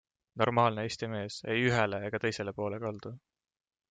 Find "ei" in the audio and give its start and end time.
1.55-1.61